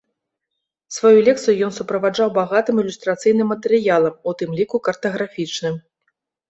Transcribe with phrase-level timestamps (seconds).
[0.95, 5.75] Сваю лекцыю ён суправаджаў багатым ілюстрацыйным матэрыялам, у тым ліку картаграфічным.